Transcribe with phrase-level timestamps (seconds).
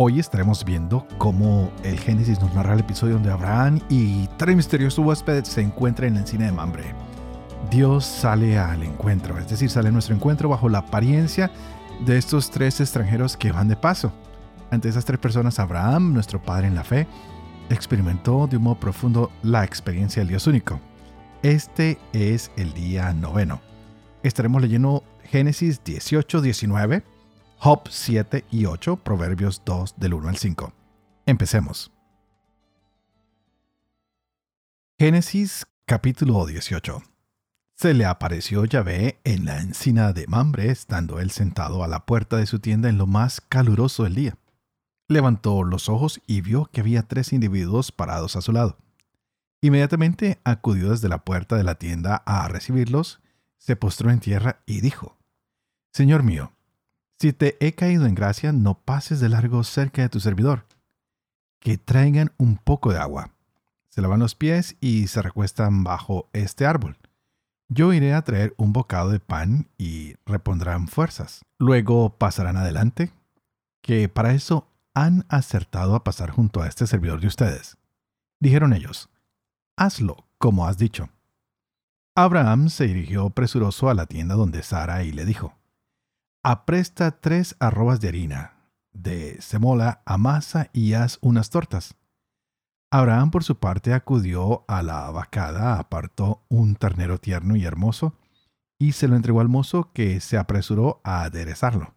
[0.00, 5.04] Hoy estaremos viendo cómo el Génesis nos narra el episodio donde Abraham y tres misteriosos
[5.04, 6.94] huéspedes se encuentran en la encina de Mambre.
[7.68, 11.50] Dios sale al encuentro, es decir, sale a nuestro encuentro bajo la apariencia
[12.06, 14.12] de estos tres extranjeros que van de paso.
[14.70, 17.08] Ante esas tres personas, Abraham, nuestro padre en la fe,
[17.68, 20.78] experimentó de un modo profundo la experiencia del Dios único.
[21.42, 23.60] Este es el día noveno.
[24.22, 27.17] Estaremos leyendo Génesis 18, 19
[27.60, 30.72] Job 7 y 8, Proverbios 2 del 1 al 5.
[31.26, 31.90] Empecemos.
[34.96, 37.02] Génesis capítulo 18.
[37.74, 42.36] Se le apareció Yahvé en la encina de Mambre, estando él sentado a la puerta
[42.36, 44.38] de su tienda en lo más caluroso del día.
[45.08, 48.78] Levantó los ojos y vio que había tres individuos parados a su lado.
[49.62, 53.20] Inmediatamente acudió desde la puerta de la tienda a recibirlos,
[53.56, 55.18] se postró en tierra y dijo,
[55.92, 56.52] Señor mío,
[57.18, 60.66] si te he caído en gracia, no pases de largo cerca de tu servidor.
[61.60, 63.32] Que traigan un poco de agua.
[63.88, 66.96] Se lavan los pies y se recuestan bajo este árbol.
[67.68, 71.44] Yo iré a traer un bocado de pan y repondrán fuerzas.
[71.58, 73.12] Luego pasarán adelante,
[73.82, 77.76] que para eso han acertado a pasar junto a este servidor de ustedes.
[78.40, 79.10] Dijeron ellos,
[79.76, 81.10] hazlo como has dicho.
[82.14, 85.57] Abraham se dirigió presuroso a la tienda donde Sara y le dijo,
[86.42, 88.54] apresta tres arrobas de harina,
[88.92, 91.96] de semola, amasa y haz unas tortas.
[92.90, 98.14] Abraham por su parte acudió a la vacada, apartó un ternero tierno y hermoso,
[98.78, 101.94] y se lo entregó al mozo que se apresuró a aderezarlo.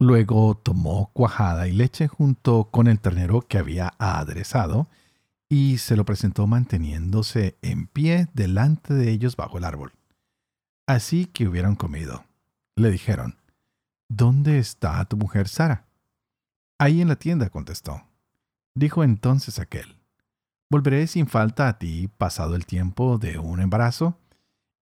[0.00, 4.88] Luego tomó cuajada y leche junto con el ternero que había aderezado,
[5.48, 9.92] y se lo presentó manteniéndose en pie delante de ellos bajo el árbol.
[10.86, 12.24] Así que hubieron comido.
[12.80, 13.36] Le dijeron,
[14.08, 15.84] ¿Dónde está tu mujer Sara?
[16.78, 18.06] Ahí en la tienda, contestó.
[18.74, 19.98] Dijo entonces aquel,
[20.70, 24.18] Volveré sin falta a ti pasado el tiempo de un embarazo,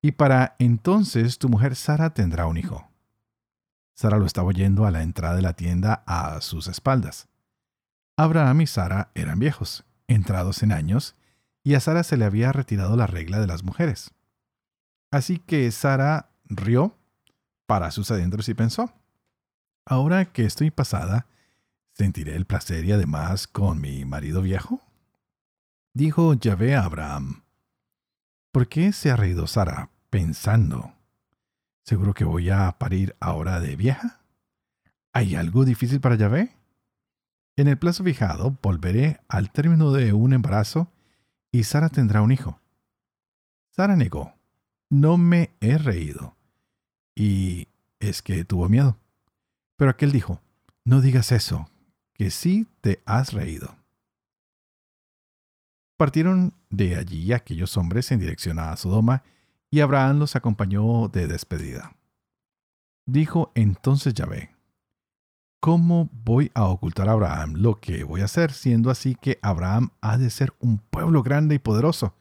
[0.01, 2.89] y para entonces tu mujer Sara tendrá un hijo.
[3.97, 7.27] Sara lo estaba oyendo a la entrada de la tienda a sus espaldas.
[8.17, 11.17] Abraham y Sara eran viejos, entrados en años,
[11.65, 14.13] y a Sara se le había retirado la regla de las mujeres.
[15.11, 16.95] Así que Sara rió
[17.69, 18.95] para sus adentros y pensó,
[19.85, 21.27] ahora que estoy pasada,
[21.93, 24.81] ¿sentiré el placer y además con mi marido viejo?
[25.93, 27.43] Dijo Yahvé a Abraham,
[28.53, 30.95] ¿por qué se ha reído Sara pensando?
[31.85, 34.23] ¿Seguro que voy a parir ahora de vieja?
[35.13, 36.57] ¿Hay algo difícil para Yahvé?
[37.57, 40.91] En el plazo fijado volveré al término de un embarazo
[41.53, 42.61] y Sara tendrá un hijo.
[43.73, 44.33] Sara negó,
[44.89, 46.38] no me he reído
[47.19, 47.67] y
[47.99, 48.97] es que tuvo miedo.
[49.77, 50.41] Pero aquel dijo,
[50.85, 51.69] no digas eso,
[52.15, 53.77] que sí te has reído.
[55.97, 59.25] Partieron de allí aquellos hombres en dirección a Sodoma,
[59.69, 61.93] y Abraham los acompañó de despedida.
[63.05, 64.55] Dijo entonces Yahvé,
[65.61, 69.91] ¿cómo voy a ocultar a Abraham lo que voy a hacer, siendo así que Abraham
[70.01, 72.15] ha de ser un pueblo grande y poderoso,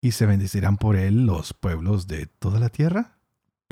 [0.00, 3.15] y se bendecirán por él los pueblos de toda la tierra?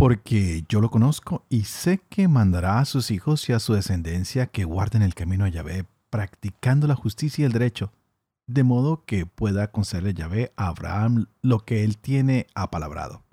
[0.04, 4.48] Porque yo lo conozco y sé que mandará a sus hijos y a su descendencia
[4.48, 7.90] que guarden el camino a Yahvé, practicando la justicia y el derecho,
[8.46, 13.24] de modo que pueda concederle Yahvé a Abraham lo que él tiene apalabrado.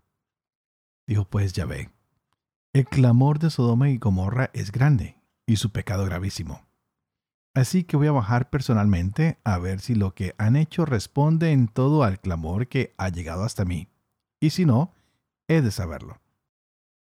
[1.07, 1.89] Dijo pues Yahvé,
[2.71, 6.61] el clamor de Sodoma y Gomorra es grande, y su pecado gravísimo.
[7.53, 11.67] Así que voy a bajar personalmente a ver si lo que han hecho responde en
[11.67, 13.89] todo al clamor que ha llegado hasta mí,
[14.39, 14.93] y si no,
[15.49, 16.20] he de saberlo.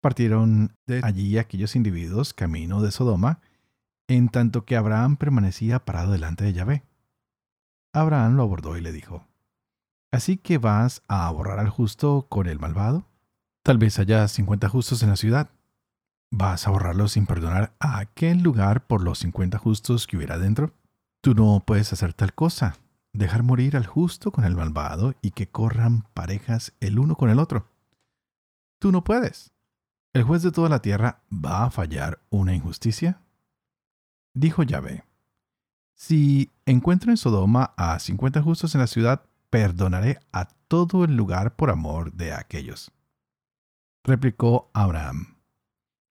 [0.06, 3.40] Partieron de allí aquellos individuos camino de Sodoma,
[4.06, 6.84] en tanto que Abraham permanecía parado delante de Yahvé.
[7.92, 9.26] Abraham lo abordó y le dijo,
[10.12, 13.04] ¿Así que vas a borrar al justo con el malvado?
[13.64, 15.50] Tal vez haya cincuenta justos en la ciudad.
[16.30, 20.72] ¿Vas a borrarlo sin perdonar a aquel lugar por los cincuenta justos que hubiera dentro?
[21.20, 22.76] Tú no puedes hacer tal cosa,
[23.12, 27.40] dejar morir al justo con el malvado y que corran parejas el uno con el
[27.40, 27.66] otro.
[28.78, 29.55] Tú no puedes.
[30.16, 33.20] ¿El juez de toda la tierra va a fallar una injusticia?
[34.32, 35.04] Dijo Yahvé,
[35.94, 41.54] Si encuentro en Sodoma a cincuenta justos en la ciudad, perdonaré a todo el lugar
[41.56, 42.92] por amor de aquellos.
[44.04, 45.36] Replicó Abraham.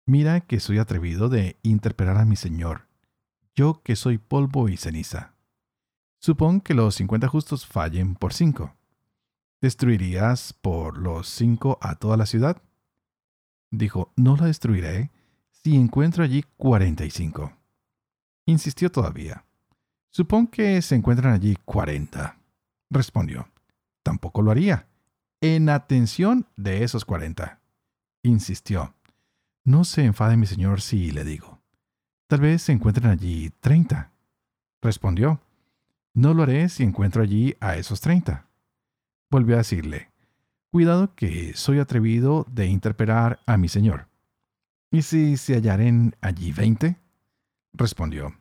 [0.04, 2.88] Mira que soy atrevido de interpelar a mi Señor,
[3.54, 5.32] yo que soy polvo y ceniza.
[6.18, 8.76] Supón que los cincuenta justos fallen por cinco.
[9.62, 12.60] ¿Destruirías por los cinco a toda la ciudad?
[13.76, 15.10] Dijo, no la destruiré
[15.50, 17.52] si encuentro allí cuarenta y cinco.
[18.46, 19.44] Insistió todavía.
[20.10, 22.38] Supón que se encuentran allí cuarenta.
[22.88, 23.50] Respondió,
[24.02, 24.86] tampoco lo haría.
[25.42, 27.60] En atención de esos cuarenta.
[28.22, 28.94] Insistió,
[29.62, 31.60] no se enfade mi señor si le digo.
[32.28, 34.10] Tal vez se encuentren allí treinta.
[34.80, 35.42] Respondió,
[36.14, 38.46] no lo haré si encuentro allí a esos treinta.
[39.30, 40.10] Volvió a decirle,
[40.76, 44.08] cuidado que soy atrevido de interpelar a mi señor.
[44.90, 47.00] ¿Y si se hallaren allí veinte?
[47.72, 48.36] Respondió,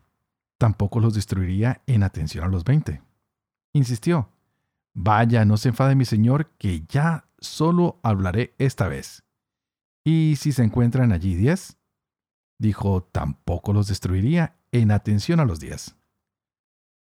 [0.57, 3.01] tampoco los destruiría en atención a los veinte.
[3.71, 4.33] Insistió,
[4.93, 9.23] vaya, no se enfade mi señor, que ya solo hablaré esta vez.
[10.03, 11.77] ¿Y si se encuentran allí diez?
[12.59, 15.95] Dijo, tampoco los destruiría en atención a los diez.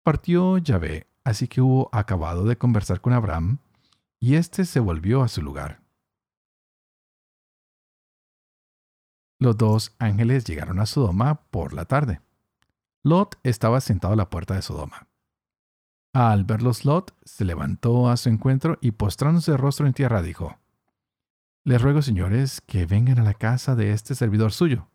[0.02, 3.60] Partió Yahvé, así que hubo acabado de conversar con Abraham,
[4.24, 5.82] y éste se volvió a su lugar.
[9.38, 12.22] Los dos ángeles llegaron a Sodoma por la tarde.
[13.02, 15.08] Lot estaba sentado a la puerta de Sodoma.
[16.14, 20.58] Al verlos Lot se levantó a su encuentro y postrándose de rostro en tierra dijo,
[21.62, 24.88] Les ruego, señores, que vengan a la casa de este servidor suyo.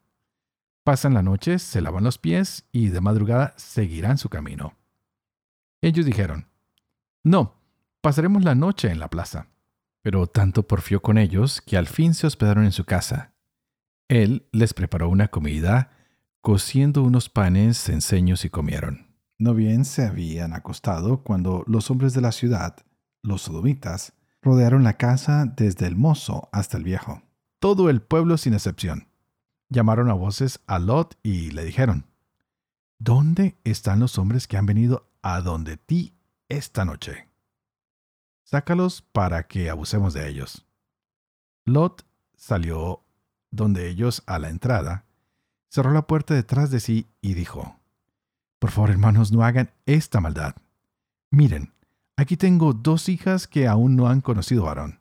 [0.83, 4.73] Pasan la noche, se lavan los pies y de madrugada seguirán su camino.
[5.81, 6.47] Ellos dijeron,
[7.23, 7.58] No,
[8.01, 9.47] pasaremos la noche en la plaza.
[10.01, 13.33] Pero tanto porfió con ellos que al fin se hospedaron en su casa.
[14.07, 15.91] Él les preparó una comida,
[16.41, 19.07] cociendo unos panes enseños y comieron.
[19.37, 22.77] No bien se habían acostado cuando los hombres de la ciudad,
[23.21, 27.21] los sodomitas, rodearon la casa desde el mozo hasta el viejo.
[27.59, 29.09] Todo el pueblo sin excepción.
[29.69, 32.05] Llamaron a voces a Lot y le dijeron,
[32.97, 36.15] ¿Dónde están los hombres que han venido a donde ti
[36.47, 37.28] esta noche.
[38.49, 40.65] Sácalos para que abusemos de ellos.
[41.65, 42.03] Lot
[42.35, 43.03] salió
[43.51, 45.05] donde ellos a la entrada,
[45.69, 47.79] cerró la puerta detrás de sí y dijo,
[48.57, 50.55] Por favor, hermanos, no hagan esta maldad.
[51.29, 51.75] Miren,
[52.17, 54.99] aquí tengo dos hijas que aún no han conocido varón.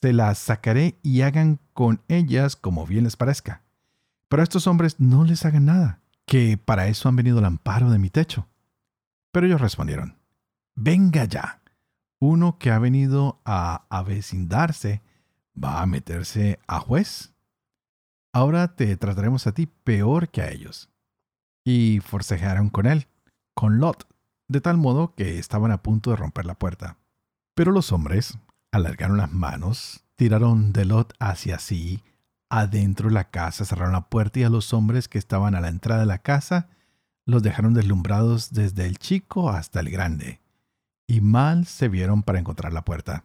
[0.00, 3.64] Se las sacaré y hagan con ellas como bien les parezca.
[4.28, 7.90] Pero a estos hombres no les hagan nada, que para eso han venido al amparo
[7.90, 8.46] de mi techo.
[9.32, 10.18] Pero ellos respondieron,
[10.76, 11.59] Venga ya.
[12.20, 15.02] Uno que ha venido a avecindarse
[15.52, 17.32] va a meterse a juez.
[18.32, 20.90] Ahora te trataremos a ti peor que a ellos.
[21.64, 23.08] Y forcejearon con él,
[23.54, 24.06] con Lot,
[24.48, 26.98] de tal modo que estaban a punto de romper la puerta.
[27.54, 28.38] Pero los hombres
[28.70, 32.02] alargaron las manos, tiraron de Lot hacia sí,
[32.50, 35.68] adentro de la casa cerraron la puerta y a los hombres que estaban a la
[35.68, 36.68] entrada de la casa
[37.24, 40.39] los dejaron deslumbrados desde el chico hasta el grande,
[41.10, 43.24] y mal se vieron para encontrar la puerta.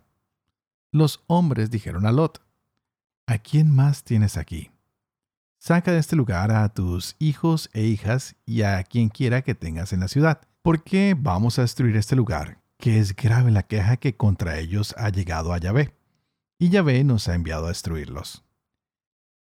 [0.91, 2.41] Los hombres dijeron a Lot,
[3.27, 4.71] ¿A quién más tienes aquí?
[5.59, 9.93] Saca de este lugar a tus hijos e hijas y a quien quiera que tengas
[9.93, 14.17] en la ciudad, porque vamos a destruir este lugar, que es grave la queja que
[14.17, 15.93] contra ellos ha llegado a Yahvé,
[16.57, 18.43] y Yahvé nos ha enviado a destruirlos.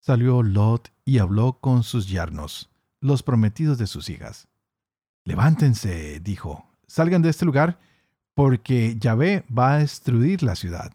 [0.01, 2.69] Salió Lot y habló con sus yernos,
[3.01, 4.47] los prometidos de sus hijas.
[5.23, 7.79] Levántense, dijo, salgan de este lugar,
[8.35, 10.93] porque Yahvé va a destruir la ciudad.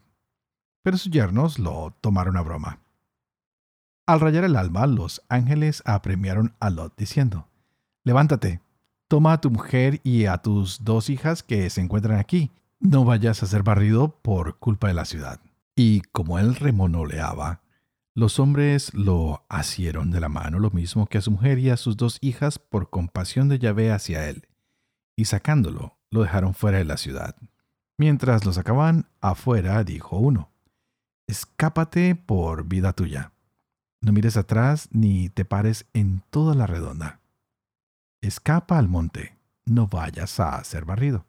[0.82, 2.78] Pero sus yernos lo tomaron a broma.
[4.06, 7.49] Al rayar el alma, los ángeles apremiaron a Lot diciendo,
[8.04, 8.61] Levántate,
[9.09, 13.42] toma a tu mujer y a tus dos hijas que se encuentran aquí, no vayas
[13.42, 15.40] a ser barrido por culpa de la ciudad.
[15.76, 17.61] Y como él remonoleaba,
[18.14, 21.76] los hombres lo asieron de la mano lo mismo que a su mujer y a
[21.76, 24.49] sus dos hijas por compasión de Yahvé hacia él,
[25.14, 27.37] y sacándolo, lo dejaron fuera de la ciudad.
[27.99, 30.50] Mientras lo sacaban afuera, dijo uno,
[31.26, 33.33] Escápate por vida tuya.
[34.00, 37.21] No mires atrás ni te pares en toda la redonda.
[38.21, 41.26] Escapa al monte, no vayas a ser barrido.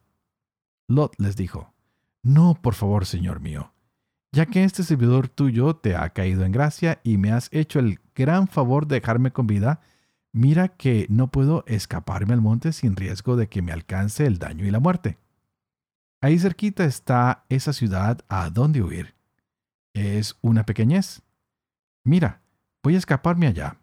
[0.88, 1.73] Lot les dijo,
[2.23, 3.73] No, por favor, señor mío,
[4.31, 8.00] ya que este servidor tuyo te ha caído en gracia y me has hecho el
[8.15, 9.81] gran favor de dejarme con vida,
[10.33, 14.65] mira que no puedo escaparme al monte sin riesgo de que me alcance el daño
[14.65, 15.17] y la muerte.
[16.21, 19.15] Ahí cerquita está esa ciudad a dónde huir.
[19.93, 21.21] Es una pequeñez.
[22.03, 22.41] Mira,
[22.83, 23.77] voy a escaparme allá.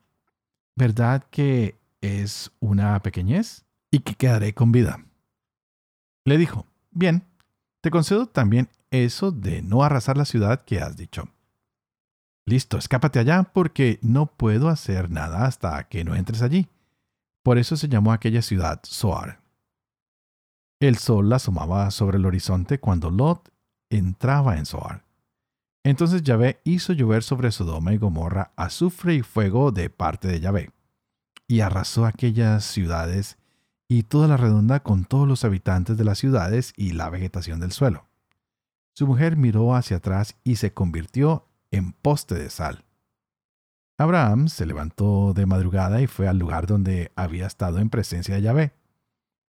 [0.76, 3.64] ¿Verdad que es una pequeñez?
[3.90, 5.04] y que quedaré con vida.
[6.24, 7.24] Le dijo, bien,
[7.80, 11.28] te concedo también eso de no arrasar la ciudad que has dicho.
[12.48, 16.66] Listo, escápate allá porque no puedo hacer nada hasta que no entres allí.
[17.42, 19.42] Por eso se llamó aquella ciudad Soar.
[20.80, 23.52] El sol asomaba sobre el horizonte cuando Lot
[23.90, 25.04] entraba en Soar.
[25.84, 30.70] Entonces Yahvé hizo llover sobre Sodoma y Gomorra azufre y fuego de parte de Yahvé,
[31.46, 33.36] y arrasó aquellas ciudades
[33.88, 37.72] y toda la redonda con todos los habitantes de las ciudades y la vegetación del
[37.72, 38.06] suelo.
[38.94, 42.84] Su mujer miró hacia atrás y se convirtió en poste de sal.
[43.98, 48.42] Abraham se levantó de madrugada y fue al lugar donde había estado en presencia de
[48.42, 48.72] Yahvé.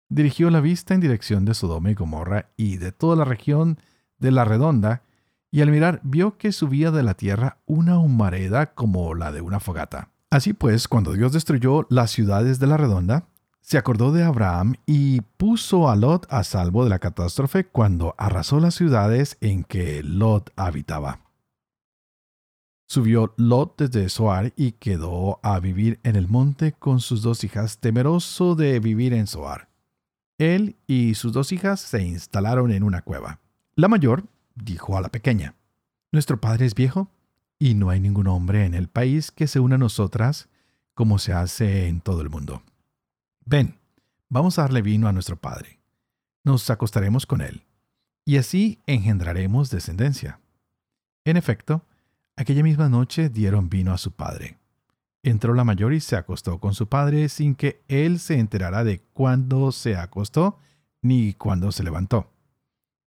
[0.08, 3.80] Dirigió la vista en dirección de Sodoma y Gomorra y de toda la región
[4.18, 5.02] de la redonda,
[5.50, 9.58] y al mirar vio que subía de la tierra una humareda como la de una
[9.58, 10.10] fogata.
[10.30, 13.26] Así pues, cuando Dios destruyó las ciudades de la redonda,
[13.60, 18.60] se acordó de Abraham y puso a Lot a salvo de la catástrofe cuando arrasó
[18.60, 21.25] las ciudades en que Lot habitaba.
[22.88, 27.78] Subió Lot desde Soar y quedó a vivir en el monte con sus dos hijas,
[27.78, 29.68] temeroso de vivir en Soar.
[30.38, 33.40] Él y sus dos hijas se instalaron en una cueva.
[33.74, 34.24] La mayor
[34.54, 35.54] dijo a la pequeña,
[36.12, 37.10] Nuestro padre es viejo
[37.58, 40.48] y no hay ningún hombre en el país que se una a nosotras
[40.94, 42.62] como se hace en todo el mundo.
[43.44, 43.78] Ven,
[44.28, 45.78] vamos a darle vino a nuestro Padre.
[46.42, 47.64] Nos acostaremos con él,
[48.24, 50.40] y así engendraremos descendencia.
[51.24, 51.82] En efecto,
[52.36, 54.58] aquella misma noche dieron vino a su padre.
[55.22, 59.00] Entró la mayor y se acostó con su padre sin que él se enterara de
[59.12, 60.58] cuándo se acostó
[61.02, 62.30] ni cuándo se levantó.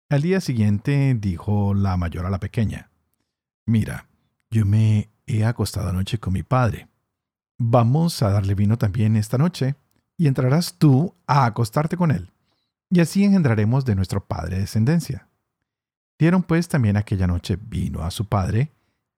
[0.10, 2.92] Al día siguiente dijo la mayor a la pequeña,
[3.66, 4.08] Mira,
[4.52, 6.88] yo me he acostado anoche con mi padre.
[7.58, 9.76] Vamos a darle vino también esta noche
[10.18, 12.32] y entrarás tú a acostarte con él,
[12.90, 15.28] y así engendraremos de nuestro padre descendencia.
[16.18, 18.72] Dieron pues también aquella noche vino a su padre,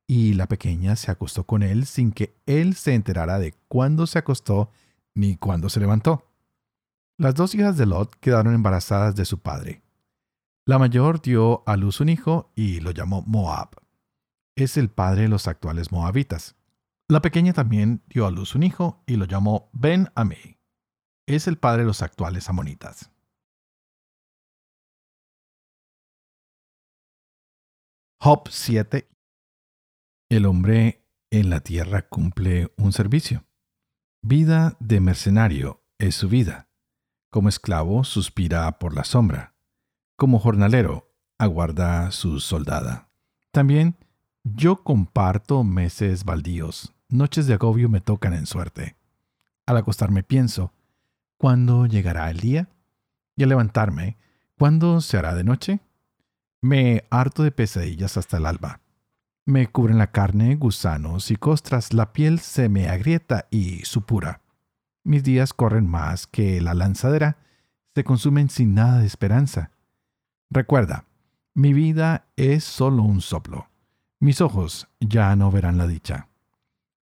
[0.07, 4.19] y la pequeña se acostó con él sin que él se enterara de cuándo se
[4.19, 4.71] acostó
[5.13, 6.31] ni cuándo se levantó.
[7.19, 9.81] Las dos hijas de Lot quedaron embarazadas de su padre.
[10.65, 13.69] La mayor dio a luz un hijo y lo llamó Moab.
[14.55, 16.55] Es el padre de los actuales moabitas.
[17.09, 20.57] La pequeña también dio a luz un hijo y lo llamó Ben Ami
[21.27, 23.11] es el padre de los actuales amonitas.
[28.19, 29.07] Job 7.
[30.29, 33.45] El hombre en la tierra cumple un servicio.
[34.21, 36.69] Vida de mercenario es su vida.
[37.29, 39.55] Como esclavo suspira por la sombra.
[40.17, 43.09] Como jornalero aguarda su soldada.
[43.51, 43.95] También
[44.43, 46.93] yo comparto meses baldíos.
[47.09, 48.97] Noches de agobio me tocan en suerte.
[49.65, 50.73] Al acostarme pienso,
[51.37, 52.67] ¿Cuándo llegará el día?
[53.35, 54.17] Y al levantarme,
[54.57, 55.79] ¿cuándo se hará de noche?
[56.61, 58.81] Me harto de pesadillas hasta el alba.
[59.47, 64.41] Me cubren la carne gusanos y costras, la piel se me agrieta y supura.
[65.05, 67.37] Mis días corren más que la lanzadera,
[67.95, 69.71] se consumen sin nada de esperanza.
[70.49, 71.05] Recuerda,
[71.53, 73.69] mi vida es solo un soplo.
[74.19, 76.27] Mis ojos ya no verán la dicha.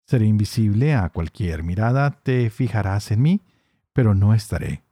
[0.05, 3.41] Seré invisible a cualquier mirada, te fijarás en mí,
[3.91, 4.83] pero no estaré.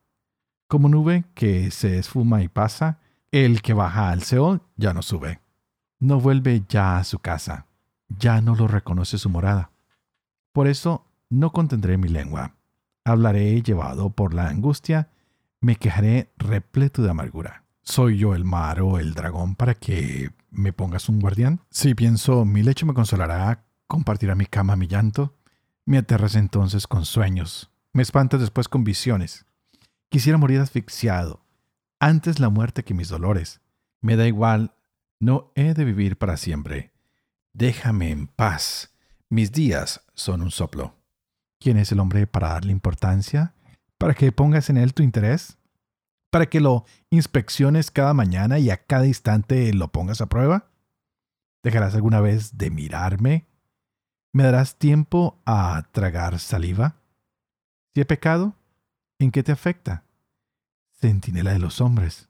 [0.67, 2.98] Como nube que se esfuma y pasa,
[3.31, 5.43] el que baja al Seol ya no sube.
[6.03, 7.67] No vuelve ya a su casa,
[8.10, 9.72] ya no lo reconoce su morada.
[10.51, 12.57] Por eso no contendré mi lengua.
[13.05, 15.12] Hablaré llevado por la angustia,
[15.62, 17.63] me quejaré repleto de amargura.
[17.83, 21.62] ¿Soy yo el mar o el dragón para que me pongas un guardián?
[21.69, 25.38] Si pienso, mi lecho me consolará, compartirá mi cama mi llanto,
[25.86, 29.45] me aterras entonces con sueños, me espantas después con visiones.
[30.10, 31.45] Quisiera morir asfixiado,
[32.01, 33.62] antes la muerte que mis dolores.
[34.01, 34.74] Me da igual,
[35.20, 36.91] no he de vivir para siempre.
[37.53, 38.93] Déjame en paz.
[39.29, 40.96] Mis días son un soplo.
[41.60, 43.53] ¿Quién es el hombre para darle importancia?
[43.98, 45.58] ¿Para que pongas en él tu interés?
[46.29, 50.72] ¿Para que lo inspecciones cada mañana y a cada instante lo pongas a prueba?
[51.63, 53.48] ¿Dejarás alguna vez de mirarme?
[54.34, 56.96] ¿Me darás tiempo a tragar saliva?
[57.93, 58.55] Si he pecado,
[59.20, 60.03] ¿en qué te afecta?
[61.00, 62.29] Centinela de los hombres.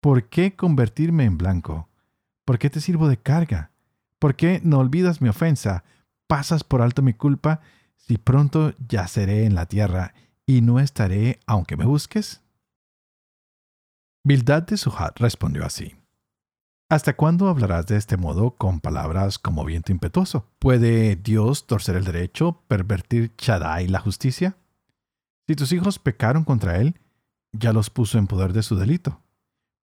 [0.00, 1.88] ¿Por qué convertirme en blanco?
[2.44, 3.70] ¿Por qué te sirvo de carga?
[4.18, 5.84] ¿Por qué no olvidas mi ofensa?
[6.26, 7.60] ¿Pasas por alto mi culpa?
[7.96, 10.14] Si pronto yaceré en la tierra
[10.46, 12.42] y no estaré aunque me busques.
[14.24, 15.94] Bildad de Suhat respondió así.
[16.90, 20.50] ¿Hasta cuándo hablarás de este modo con palabras como viento impetuoso?
[20.58, 24.56] ¿Puede Dios torcer el derecho, pervertir Chadai la justicia?
[25.46, 27.00] Si tus hijos pecaron contra él,
[27.52, 29.23] ya los puso en poder de su delito.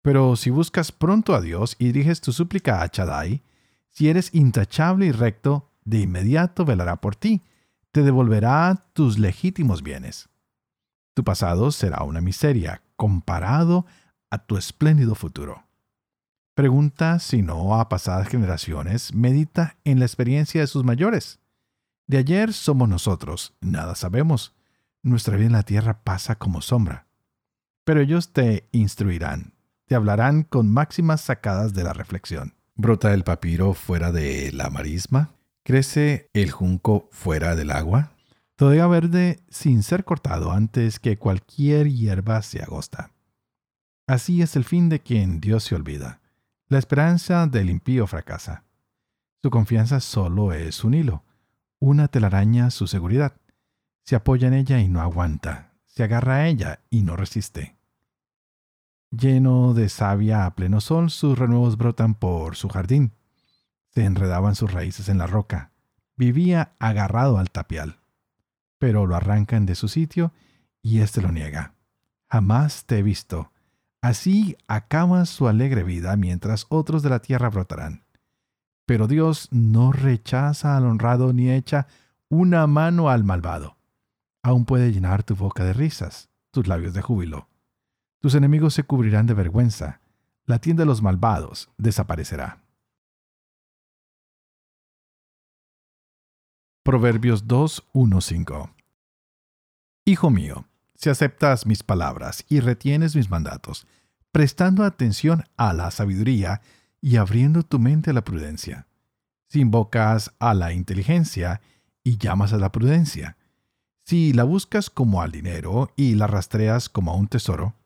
[0.02, 3.42] Pero si buscas pronto a Dios y diriges tu súplica a Chadai,
[3.90, 7.42] si eres intachable y recto, de inmediato velará por ti,
[7.92, 10.28] te devolverá tus legítimos bienes.
[11.14, 13.86] Tu pasado será una miseria comparado
[14.30, 15.64] a tu espléndido futuro.
[16.54, 21.40] Pregunta si no a pasadas generaciones, medita en la experiencia de sus mayores.
[22.06, 24.54] De ayer somos nosotros, nada sabemos.
[25.02, 27.06] Nuestra vida en la tierra pasa como sombra.
[27.84, 29.54] Pero ellos te instruirán,
[29.90, 32.54] te hablarán con máximas sacadas de la reflexión.
[32.76, 35.32] ¿Brota el papiro fuera de la marisma?
[35.64, 38.12] ¿Crece el junco fuera del agua?
[38.54, 43.10] Todavía verde sin ser cortado antes que cualquier hierba se agosta.
[44.06, 46.20] Así es el fin de quien Dios se olvida.
[46.68, 48.62] La esperanza del impío fracasa.
[49.42, 51.24] Su confianza solo es un hilo,
[51.80, 53.32] una telaraña su seguridad.
[54.04, 57.79] Se apoya en ella y no aguanta, se agarra a ella y no resiste.
[59.10, 63.12] Lleno de savia a pleno sol, sus renuevos brotan por su jardín.
[63.88, 65.72] Se enredaban sus raíces en la roca.
[66.16, 67.98] Vivía agarrado al tapial.
[68.78, 70.32] Pero lo arrancan de su sitio
[70.80, 71.74] y éste lo niega.
[72.30, 73.50] Jamás te he visto.
[74.00, 78.04] Así acaba su alegre vida mientras otros de la tierra brotarán.
[78.86, 81.88] Pero Dios no rechaza al honrado ni echa
[82.28, 83.76] una mano al malvado.
[84.42, 87.49] Aún puede llenar tu boca de risas, tus labios de júbilo.
[88.20, 90.00] Tus enemigos se cubrirán de vergüenza.
[90.44, 92.62] La tienda de los malvados desaparecerá.
[96.82, 97.88] Proverbios 2,
[98.20, 98.70] 5
[100.04, 103.86] Hijo mío, si aceptas mis palabras y retienes mis mandatos,
[104.32, 106.60] prestando atención a la sabiduría
[107.00, 108.86] y abriendo tu mente a la prudencia,
[109.48, 111.62] si invocas a la inteligencia
[112.04, 113.38] y llamas a la prudencia,
[114.04, 117.76] si la buscas como al dinero y la rastreas como a un tesoro,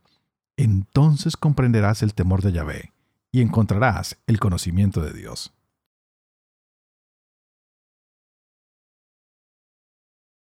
[0.56, 2.92] entonces comprenderás el temor de Yahvé
[3.32, 5.52] y encontrarás el conocimiento de Dios.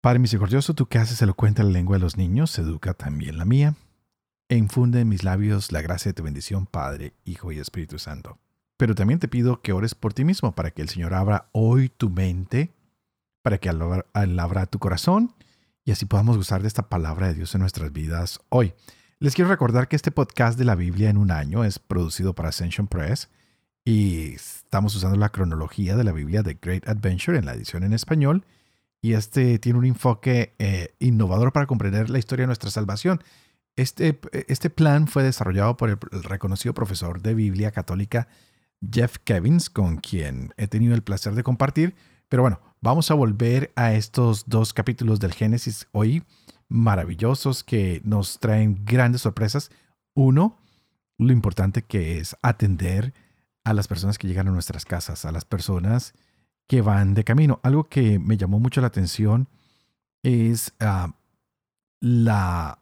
[0.02, 3.76] Padre misericordioso, tú que haces elocuente la lengua de los niños, educa también la mía,
[4.48, 8.40] e infunde en mis labios la gracia de tu bendición, Padre, Hijo y Espíritu Santo.
[8.78, 11.90] Pero también te pido que ores por ti mismo, para que el Señor abra hoy
[11.90, 12.72] tu mente,
[13.44, 15.36] para que al abra tu corazón,
[15.84, 18.74] y así podamos gozar de esta palabra de Dios en nuestras vidas hoy.
[19.22, 22.46] Les quiero recordar que este podcast de la Biblia en un año es producido por
[22.46, 23.28] Ascension Press
[23.84, 27.92] y estamos usando la cronología de la Biblia de Great Adventure en la edición en
[27.92, 28.46] español
[29.02, 33.22] y este tiene un enfoque eh, innovador para comprender la historia de nuestra salvación.
[33.76, 38.30] Este, este plan fue desarrollado por el, reconocido profesor de Biblia católica
[38.90, 41.94] Jeff Kevins, con quien he tenido el placer de compartir.
[42.30, 46.24] Pero bueno, vamos a volver a estos dos capítulos del Génesis hoy
[46.70, 49.72] maravillosos que nos traen grandes sorpresas.
[50.14, 50.58] Uno,
[51.18, 53.14] lo importante que es atender
[53.64, 56.14] a las personas que llegan a nuestras casas, a las personas
[56.68, 57.60] que van de camino.
[57.64, 59.50] Algo que me llamó mucho la atención
[60.24, 61.16] es ah,
[62.00, 62.80] la,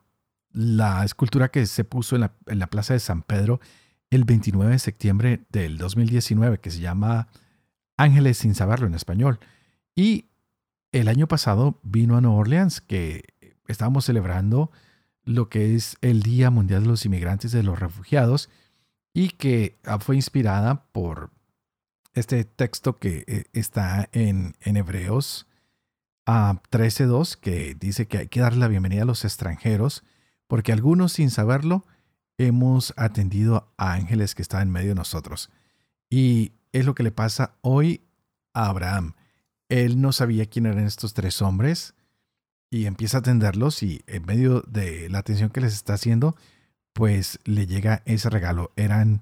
[0.52, 3.60] la escultura que se puso en la, en la Plaza de San Pedro
[4.10, 7.28] el 29 de septiembre del 2019, que se llama
[7.97, 9.39] Ángeles sin saberlo en español.
[9.95, 10.26] Y
[10.91, 13.23] el año pasado vino a Nueva Orleans, que
[13.67, 14.71] estábamos celebrando
[15.23, 18.49] lo que es el Día Mundial de los Inmigrantes y de los Refugiados
[19.13, 21.32] y que ah, fue inspirada por
[22.13, 25.47] este texto que eh, está en, en Hebreos
[26.25, 30.03] a ah, 13.2 que dice que hay que darle la bienvenida a los extranjeros
[30.47, 31.86] porque algunos sin saberlo
[32.38, 35.49] hemos atendido a ángeles que están en medio de nosotros.
[36.10, 38.01] Y es lo que le pasa hoy
[38.53, 39.13] a Abraham.
[39.69, 41.95] Él no sabía quién eran estos tres hombres,
[42.69, 46.36] y empieza a atenderlos y en medio de la atención que les está haciendo,
[46.93, 48.71] pues le llega ese regalo.
[48.75, 49.21] Eran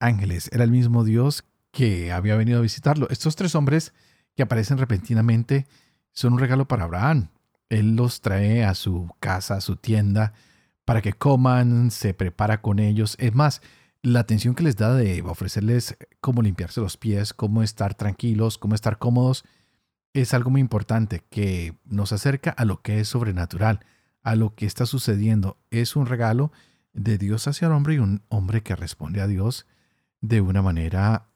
[0.00, 3.08] ángeles, era el mismo Dios que había venido a visitarlo.
[3.10, 3.92] Estos tres hombres
[4.36, 5.66] que aparecen repentinamente
[6.12, 7.28] son un regalo para Abraham.
[7.68, 10.32] Él los trae a su casa, a su tienda,
[10.84, 13.16] para que coman, se prepara con ellos.
[13.18, 13.62] Es más,
[14.02, 18.74] la atención que les da de ofrecerles cómo limpiarse los pies, cómo estar tranquilos, cómo
[18.74, 19.44] estar cómodos,
[20.14, 23.80] es algo muy importante que nos acerca a lo que es sobrenatural,
[24.22, 25.58] a lo que está sucediendo.
[25.70, 26.52] Es un regalo
[26.92, 29.66] de Dios hacia el hombre y un hombre que responde a Dios
[30.20, 31.26] de una manera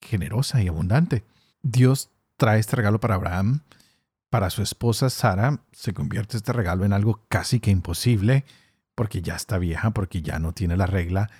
[0.00, 1.24] generosa y abundante.
[1.62, 3.60] Dios trae este regalo para Abraham,
[4.28, 8.44] para su esposa Sara se convierte este regalo en algo casi que imposible,
[8.96, 11.30] porque ya está vieja, porque ya no tiene la regla,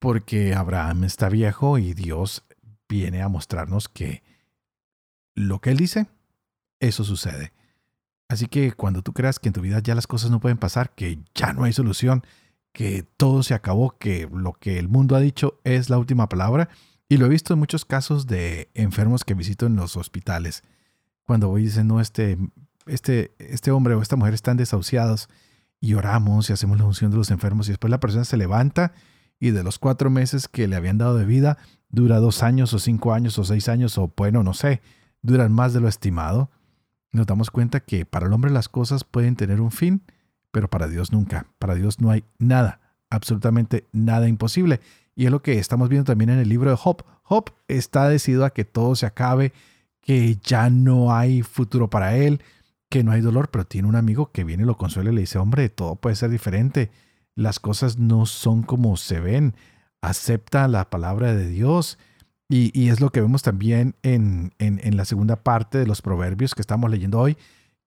[0.00, 2.44] porque Abraham está viejo y Dios
[2.88, 4.22] viene a mostrarnos que
[5.34, 6.06] lo que él dice
[6.80, 7.52] eso sucede.
[8.28, 10.94] Así que cuando tú creas que en tu vida ya las cosas no pueden pasar,
[10.94, 12.24] que ya no hay solución,
[12.72, 16.68] que todo se acabó, que lo que el mundo ha dicho es la última palabra,
[17.08, 20.62] y lo he visto en muchos casos de enfermos que visito en los hospitales.
[21.24, 22.36] Cuando voy dicen, no, este,
[22.86, 25.28] este, este hombre o esta mujer están desahuciados
[25.80, 28.92] y oramos y hacemos la unción de los enfermos y después la persona se levanta
[29.38, 31.58] y de los cuatro meses que le habían dado de vida,
[31.88, 34.80] dura dos años o cinco años o seis años o bueno, no sé,
[35.22, 36.50] duran más de lo estimado.
[37.16, 40.02] Nos damos cuenta que para el hombre las cosas pueden tener un fin,
[40.50, 41.46] pero para Dios nunca.
[41.58, 44.80] Para Dios no hay nada, absolutamente nada imposible.
[45.14, 47.06] Y es lo que estamos viendo también en el libro de Job.
[47.22, 49.54] Job está decidido a que todo se acabe,
[50.02, 52.42] que ya no hay futuro para él,
[52.90, 55.22] que no hay dolor, pero tiene un amigo que viene y lo consuela y le
[55.22, 56.90] dice, hombre, todo puede ser diferente.
[57.34, 59.54] Las cosas no son como se ven.
[60.02, 61.96] Acepta la palabra de Dios.
[62.48, 66.60] Y, es lo que vemos también en, en, la segunda parte de los proverbios que
[66.60, 67.36] estamos leyendo hoy,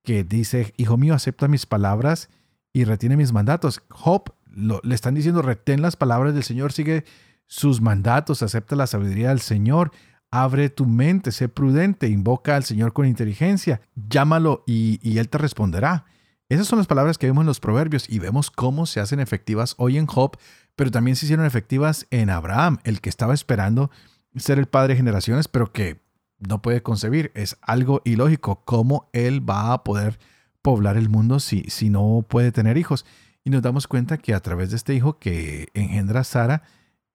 [0.04, 2.30] que dice, hijo mío, acepta mis palabras
[2.74, 3.82] y retiene mis mandatos.
[3.90, 7.06] Job le están diciendo, retén las palabras del Señor, sigue
[7.48, 9.92] sus mandatos, acepta la sabiduría del Señor,
[10.30, 15.38] abre tu mente, sé prudente, invoca al Señor con inteligencia, llámalo y, y Él te
[15.38, 16.06] responderá.
[16.50, 19.76] Esas son las palabras que vemos en los proverbios y vemos cómo se hacen efectivas
[19.78, 20.38] hoy en Job,
[20.76, 23.90] pero también se hicieron efectivas en Abraham, el que estaba esperando
[24.36, 26.02] ser el padre de generaciones, pero que
[26.40, 27.32] no puede concebir.
[27.36, 30.20] Es algo ilógico cómo él va a poder
[30.62, 33.06] poblar el mundo si, si no puede tener hijos.
[33.44, 36.64] Y nos damos cuenta que a través de este hijo que engendra Sara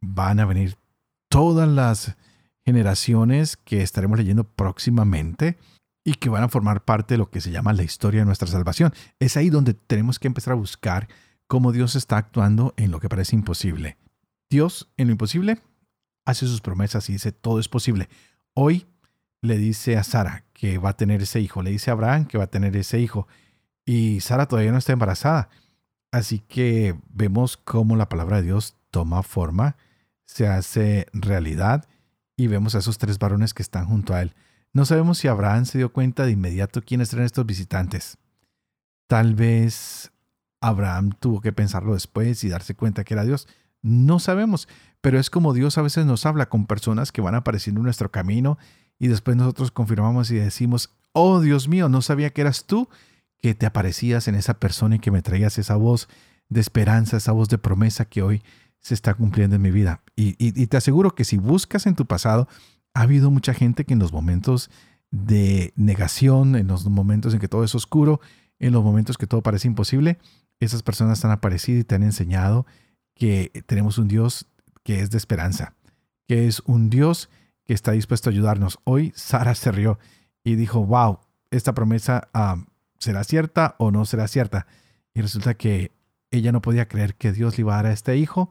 [0.01, 0.77] van a venir
[1.29, 2.17] todas las
[2.65, 5.59] generaciones que estaremos leyendo próximamente
[6.05, 8.49] y que van a formar parte de lo que se llama la historia de nuestra
[8.49, 8.93] salvación.
[9.19, 11.09] Es ahí donde tenemos que empezar a buscar
[11.47, 13.97] cómo Dios está actuando en lo que parece imposible.
[14.51, 15.61] Dios en lo imposible
[16.25, 18.09] hace sus promesas y dice todo es posible.
[18.55, 18.87] Hoy
[19.43, 22.39] le dice a Sara que va a tener ese hijo, le dice a Abraham que
[22.39, 23.29] va a tener ese hijo
[23.85, 25.49] y Sara todavía no está embarazada.
[26.11, 29.77] Así que vemos cómo la palabra de Dios toma forma,
[30.25, 31.87] se hace realidad
[32.37, 34.35] y vemos a esos tres varones que están junto a él.
[34.73, 38.19] No sabemos si Abraham se dio cuenta de inmediato quiénes eran estos visitantes.
[39.07, 40.13] Tal vez
[40.61, 43.47] Abraham tuvo que pensarlo después y darse cuenta que era Dios.
[43.85, 44.67] No sabemos,
[45.03, 48.11] pero es como Dios a veces nos habla con personas que van apareciendo en nuestro
[48.11, 48.57] camino
[48.99, 52.89] y después nosotros confirmamos y decimos, oh Dios mío, no sabía que eras tú
[53.43, 56.09] que te aparecías en esa persona y que me traías esa voz
[56.49, 58.43] de esperanza, esa voz de promesa que hoy
[58.81, 60.01] se está cumpliendo en mi vida.
[60.17, 62.49] Y, y, te aseguro que si buscas en tu pasado,
[62.95, 64.71] ha habido mucha gente que en los momentos
[65.11, 68.23] de negación, en los momentos en que todo es oscuro,
[68.59, 70.17] en los momentos que todo parece imposible,
[70.59, 72.65] esas personas han aparecido y te han enseñado
[73.15, 74.47] que tenemos un Dios
[74.83, 75.75] que es de esperanza,
[76.27, 77.31] que es un Dios
[77.65, 78.79] que está dispuesto a ayudarnos.
[78.85, 79.99] Hoy Sara se rió
[80.43, 82.29] y dijo, wow, esta promesa
[82.99, 84.67] será cierta o no será cierta.
[85.15, 85.93] Y resulta que
[86.31, 88.51] ella no podía creer que Dios le iba a dar a este hijo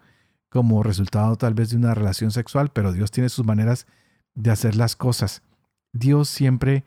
[0.50, 3.88] como resultado tal vez de una relación sexual, pero Dios tiene sus maneras
[4.36, 5.42] de hacer las cosas.
[5.92, 6.84] Dios siempre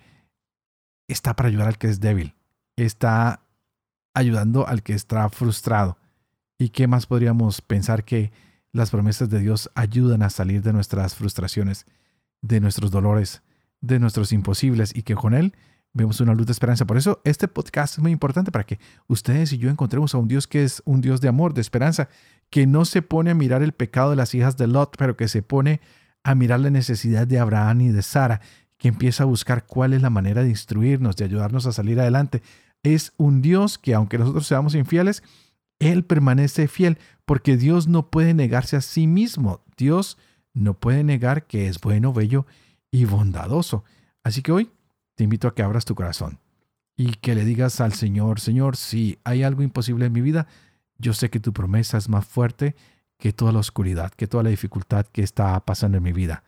[1.08, 2.34] está para ayudar al que es débil,
[2.76, 3.42] está
[4.14, 5.98] ayudando al que está frustrado.
[6.58, 8.32] ¿Y qué más podríamos pensar que
[8.72, 11.86] las promesas de Dios ayudan a salir de nuestras frustraciones,
[12.42, 13.42] de nuestros dolores,
[13.80, 15.54] de nuestros imposibles y que con Él
[15.92, 16.86] vemos una luz de esperanza.
[16.86, 20.28] Por eso este podcast es muy importante para que ustedes y yo encontremos a un
[20.28, 22.08] Dios que es un Dios de amor, de esperanza,
[22.50, 25.28] que no se pone a mirar el pecado de las hijas de Lot, pero que
[25.28, 25.80] se pone
[26.22, 28.40] a mirar la necesidad de Abraham y de Sara,
[28.78, 32.42] que empieza a buscar cuál es la manera de instruirnos, de ayudarnos a salir adelante.
[32.82, 35.22] Es un Dios que aunque nosotros seamos infieles,
[35.78, 39.60] Él permanece fiel porque Dios no puede negarse a sí mismo.
[39.76, 40.16] Dios
[40.54, 42.46] no puede negar que es bueno, bello
[42.90, 43.84] y bondadoso.
[44.22, 44.70] Así que hoy
[45.14, 46.38] te invito a que abras tu corazón
[46.96, 50.46] y que le digas al Señor, Señor, si hay algo imposible en mi vida,
[50.98, 52.74] yo sé que tu promesa es más fuerte
[53.18, 56.42] que toda la oscuridad, que toda la dificultad que está pasando en mi vida.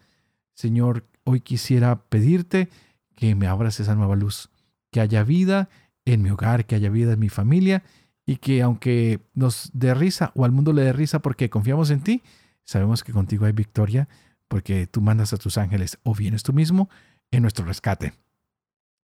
[0.55, 2.71] Señor, hoy quisiera pedirte
[3.15, 4.51] que me abras esa nueva luz,
[4.91, 5.69] que haya vida
[6.05, 7.83] en mi hogar, que haya vida en mi familia
[8.29, 12.03] y que aunque nos dé risa o al mundo le dé risa porque confiamos en
[12.03, 12.23] ti,
[12.63, 14.07] sabemos que contigo hay victoria
[14.49, 16.91] porque tú mandas a tus ángeles o vienes tú mismo
[17.31, 18.13] en nuestro rescate.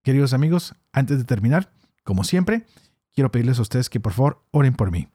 [0.03, 1.71] Queridos amigos, antes de terminar,
[2.03, 2.65] como siempre,
[3.13, 5.07] quiero pedirles a ustedes que por favor oren por mí,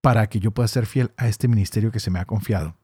[0.00, 2.76] para que yo pueda ser fiel a este ministerio que se me ha confiado,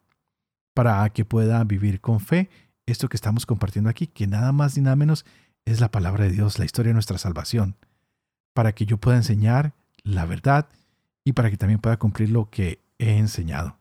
[0.75, 2.51] para que pueda vivir con fe
[2.87, 5.25] esto que estamos compartiendo aquí, que nada más ni nada menos
[5.65, 7.75] es la palabra de Dios, la historia de nuestra salvación,
[8.55, 10.69] para que yo pueda enseñar la verdad
[11.25, 13.77] y para que también pueda cumplir lo que he enseñado.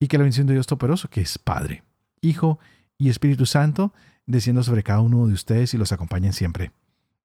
[0.00, 1.82] Y que la bendición de Dios Todopoderoso, que es Padre,
[2.20, 2.58] Hijo
[2.98, 3.92] y Espíritu Santo,
[4.26, 6.72] descienda sobre cada uno de ustedes y los acompañen siempre.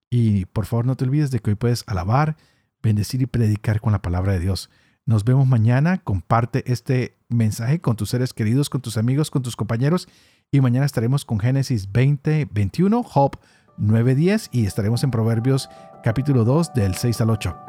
[0.09, 2.35] Y por favor no te olvides de que hoy puedes alabar,
[2.81, 4.69] bendecir y predicar con la palabra de Dios.
[5.05, 5.99] Nos vemos mañana.
[6.03, 10.07] Comparte este mensaje con tus seres queridos, con tus amigos, con tus compañeros.
[10.51, 13.39] Y mañana estaremos con Génesis 20, 21, Job
[13.77, 15.69] 9, 10 y estaremos en Proverbios
[16.03, 17.68] capítulo 2 del 6 al 8.